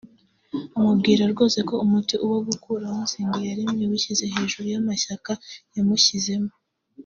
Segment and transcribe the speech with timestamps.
[0.77, 5.31] amubwira rwose ko umuti ari uwo gukuraho Nsengiyaremye wishyize hejuru y’amashyaka
[5.75, 6.51] yamushyizemo